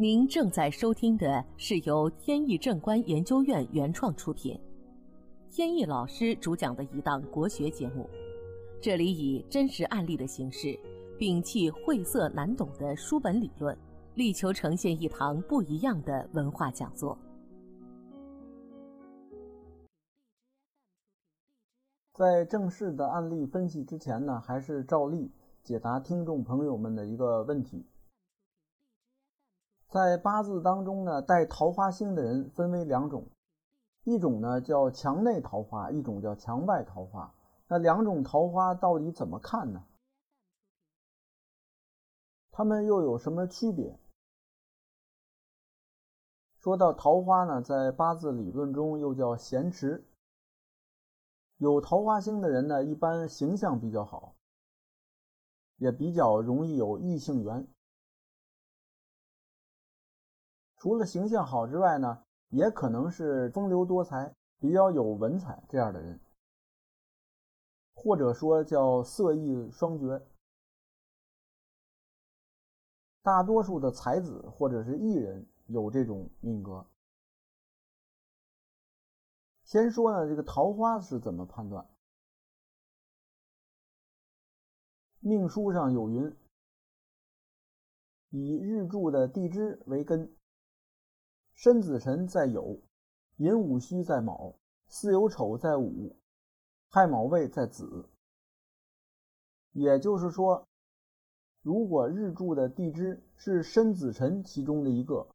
[0.00, 4.58] 您正在收听的是由天意正观研究院原创出品，
[5.50, 8.08] 天意老师主讲的一档国学节目。
[8.80, 10.68] 这里以真实案例的形式，
[11.18, 13.76] 摒弃晦涩难懂的书本理论，
[14.14, 17.18] 力求呈现一堂不一样的文化讲座。
[22.14, 25.30] 在正式的案例分析之前呢，还是照例
[25.62, 27.84] 解答听众朋友们的一个问题。
[29.90, 33.28] 在八字当中呢，带桃花星的人分为两种，
[34.04, 37.34] 一种呢叫墙内桃花，一种叫墙外桃花。
[37.66, 39.84] 那两种桃花到底怎么看呢？
[42.52, 43.98] 它们又有什么区别？
[46.58, 50.06] 说到桃花呢，在八字理论中又叫闲池。
[51.56, 54.36] 有桃花星的人呢，一般形象比较好，
[55.78, 57.66] 也比较容易有异性缘。
[60.80, 66.18] 除了形象好之外呢，也可能是风流多才、比较有文采这样的人，
[67.92, 70.26] 或者说叫色艺双绝。
[73.20, 76.86] 大多数的才子或者是艺人有这种命格。
[79.64, 81.86] 先说呢，这个桃花是怎么判断？
[85.18, 86.34] 命书上有云：
[88.30, 90.34] 以日柱的地支为根。
[91.60, 92.78] 申子辰在酉，
[93.36, 94.54] 寅午戌在卯，
[94.88, 96.16] 巳酉丑在午，
[96.88, 98.08] 亥卯未在子。
[99.72, 100.66] 也就是说，
[101.60, 105.28] 如果日柱的地支是申子辰其中的一个，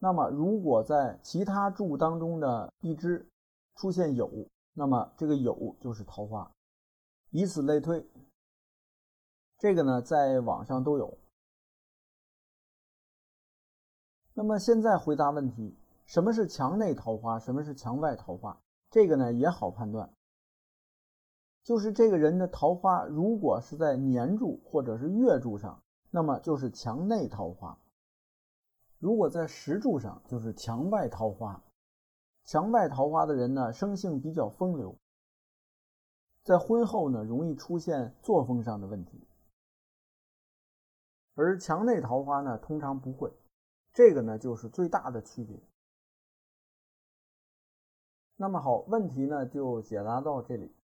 [0.00, 3.24] 那么如果在其他柱当中的地支
[3.76, 6.50] 出现酉，那么这个酉就是桃花，
[7.30, 8.04] 以此类推。
[9.58, 11.16] 这个呢，在网上都有。
[14.36, 17.38] 那么现在回答问题：什么是墙内桃花？
[17.38, 18.60] 什么是墙外桃花？
[18.90, 20.12] 这个呢也好判断，
[21.62, 27.78] 就是这个人的桃花如果是在年柱或者是月柱上，那么就是墙内桃花；
[28.98, 31.62] 如果在时柱上，就是墙外桃花。
[32.44, 34.98] 墙外桃花的人呢，生性比较风流，
[36.42, 39.26] 在婚后呢容易出现作风上的问题，
[41.34, 43.32] 而墙内桃花呢通常不会。
[43.94, 45.56] 这个呢，就是最大的区别。
[48.36, 50.74] 那么好，问题呢就解答到这里。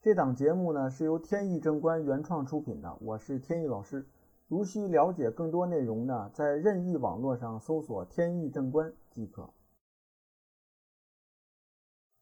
[0.00, 4.06] 这档节目呢是由天意正观原创出品的，我是天意老师。
[4.46, 9.52] 如需了解更多内容呢，在任意网络上搜索“天意正观”即可。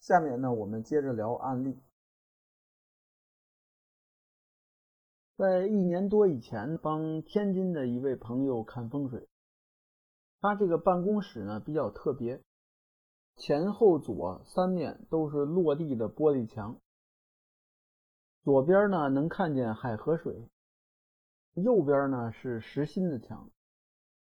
[0.00, 1.78] 下面呢，我们接着聊案例。
[5.36, 9.28] 在一年多以前，帮天津的一位朋友看风水。
[10.40, 12.42] 他这个办公室呢比较特别，
[13.36, 16.80] 前后左三面都是落地的玻璃墙。
[18.44, 20.48] 左边呢能看见海河水，
[21.52, 23.50] 右边呢是实心的墙。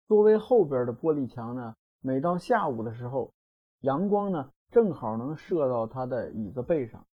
[0.08, 3.32] 作为后边的玻璃墙呢，每到下午的时候，
[3.82, 7.06] 阳光呢正好能射到他的椅子背上。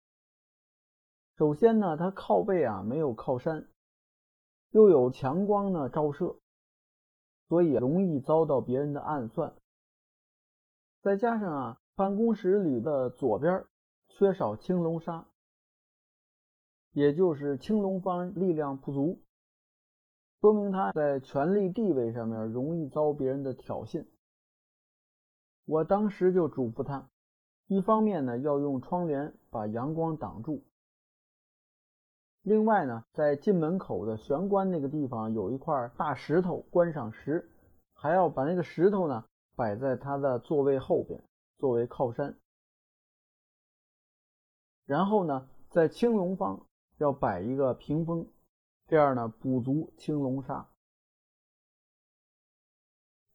[1.36, 3.68] 首先呢，他靠背啊没有靠山。
[4.74, 6.36] 又有强光呢照射，
[7.48, 9.54] 所以容易遭到别人的暗算。
[11.00, 13.64] 再加上啊，办公室里的左边
[14.08, 15.28] 缺少青龙砂，
[16.90, 19.22] 也就是青龙方力量不足，
[20.40, 24.04] 说明他在权力地位上面容易遭别人的挑衅。
[25.66, 27.08] 我当时就嘱咐他，
[27.68, 30.64] 一方面呢要用窗帘把阳光挡住。
[32.44, 37.50] 另外呢，在进门口的玄关那个地方有一块大石头，观赏石，
[37.94, 39.24] 还要把那个石头呢
[39.56, 41.24] 摆在他的座位后边
[41.56, 42.38] 作为靠山。
[44.84, 46.66] 然后呢，在青龙方
[46.98, 48.28] 要摆一个屏风，
[48.88, 50.66] 这样呢补足青龙煞。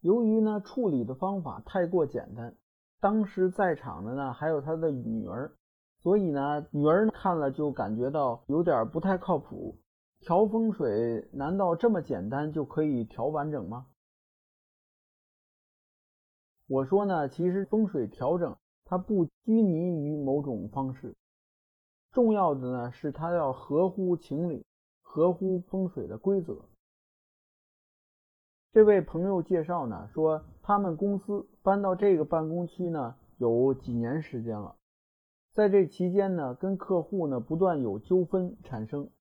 [0.02, 2.56] 由于呢处理的方法太过简单，
[3.00, 5.52] 当时在场的呢还有他的女儿。
[6.02, 9.78] 所以呢，女儿看了就感觉到有点不太靠谱。
[10.22, 13.88] 调风水难道这么简单就可以调完整吗？
[16.68, 18.56] 我说呢，其实风水调整
[18.86, 21.16] 它不拘泥于某种方式，
[22.12, 24.66] 重要的呢是它要合乎情理，
[25.02, 26.66] 合乎风水的规则。
[28.72, 34.76] 这位朋友介绍呢，说他们公司搬到这个办公区呢有几年时间了。
[35.60, 39.12] 在这期间呢，跟客户呢不断有纠纷产生，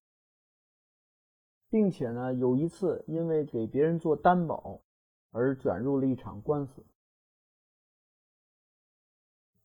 [1.69, 4.81] 并且呢，有一次因为给别人做担保
[5.32, 6.87] 而卷入了一场官司。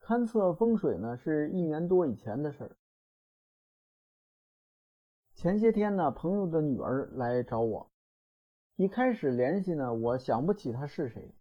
[0.02, 2.76] 勘测风水呢，是一年多以前的事儿。
[5.36, 7.92] 前些天呢，朋友的女儿来找我，
[8.78, 11.36] 一开始联系呢，我想不起她是谁。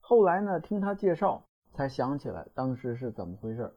[0.00, 3.72] 后来呢，听她介绍，才想起来当时是怎么回事。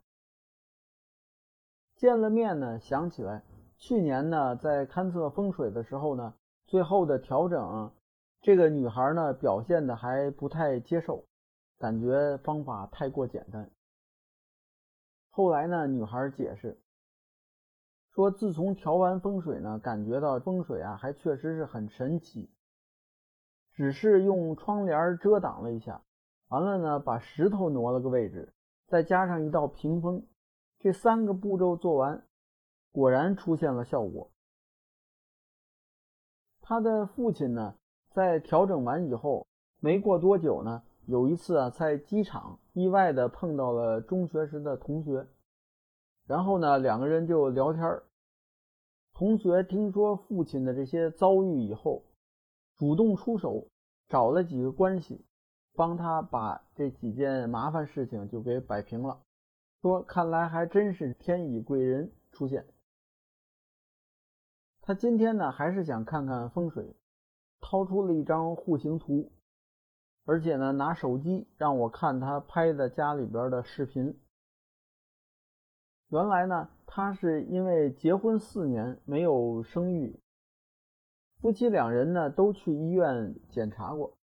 [1.95, 3.43] 见了面呢，想起来
[3.77, 6.33] 去年呢，在勘测风水的时候呢，
[6.65, 7.91] 最后的调整，
[8.41, 11.25] 这个女孩呢表现的还不太接受。
[11.77, 13.69] 感觉方法太过简单。
[15.29, 16.79] 后来呢，女孩解释
[18.11, 22.49] 说，自从调完风水呢，感觉到风水啊，还确实是很神奇。
[23.73, 26.01] 只是用窗帘遮挡了一下，
[26.47, 28.53] 完了呢，把石头挪了个位置，
[28.87, 30.25] 再加上一道屏风，
[30.85, 32.23] 这三个步骤做完，
[32.91, 34.29] 果然出现了效果。
[36.61, 37.75] 他的父亲呢，
[38.11, 39.47] 在调整完以后，
[39.79, 40.83] 没过多久呢。
[41.07, 45.25] 有一次啊，在机场意外的碰到了中学时的同学，
[46.27, 47.99] 然后呢，两个人就聊天
[49.15, 52.05] 同学听说父亲的这些遭遇以后，
[52.75, 53.67] 主动出手，
[54.07, 55.25] 找了几个关系，
[55.73, 59.19] 帮他把这几件麻烦事情就给摆平了。
[59.85, 62.65] 说看来还真是天乙贵人出现。
[64.81, 66.95] 他今天呢，还是想看看风水，
[67.61, 69.31] 掏出了一张户型图。
[70.23, 74.19] 而且呢，拿手机让我看他拍的家里边的视频。
[76.07, 80.19] 原来呢，他是因为结婚四年没有生育，
[81.39, 84.17] 夫妻两人呢都去医院检查过，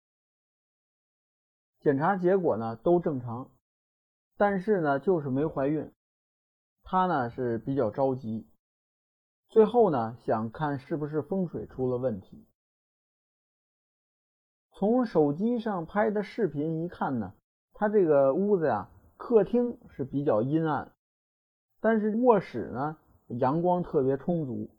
[1.81, 3.51] 检查结果呢都正常，
[4.39, 5.93] 但是呢就是没怀孕。
[6.83, 8.49] 她呢是比较着急，
[9.51, 12.47] 最后呢想看是不是风水出了问题。
[14.71, 17.35] 从手机上拍的视频一看呢，
[17.73, 20.93] 他这个屋子呀，客厅是比较阴暗，
[21.81, 22.97] 但是卧室呢
[23.27, 24.71] 阳光特别充足，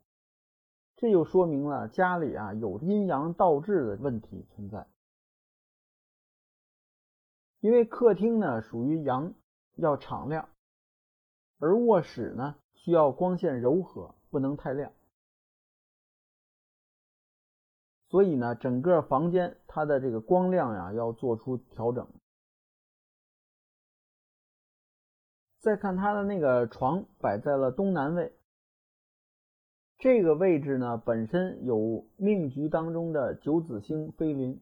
[0.96, 4.88] 这就说明了家里啊有阴阳倒置的问题存在。
[7.60, 9.34] 因为客厅呢属于阳，
[9.80, 10.50] 要敞亮，
[11.60, 14.92] 而卧室呢需要光线柔和，不能太亮。
[18.10, 22.08] 所以呢，整个房间它的这个光亮呀要做出调整。
[25.60, 28.34] 再看它的那个床摆在了东南位，
[29.98, 34.60] 这个位置呢本身有命局当中的九紫星飞临，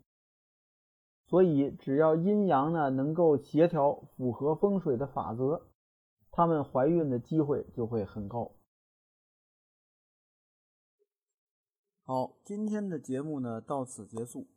[1.27, 5.67] 所以只要阴阳呢能够协调，符合风水的法则，
[6.31, 8.53] 他们怀孕的机会就会很高。
[12.03, 14.47] 好，今天的节目呢到此结束。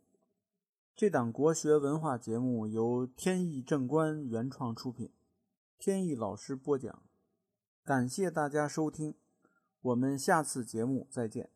[0.94, 5.12] 这档国学文化节目由天意正观原创出品，
[5.78, 7.02] 天意老师播讲。
[7.82, 9.14] 感谢大家收听，
[9.80, 11.50] 我们下次节目再见。